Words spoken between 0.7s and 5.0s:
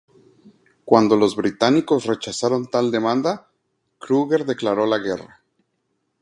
Cuando los británicos rechazaron tal demanda, Kruger declaró la